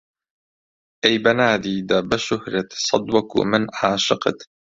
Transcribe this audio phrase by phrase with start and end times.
[1.03, 4.37] ئەی بە نادیدە، بە شوهرەت سەد وەکوو من عاشقت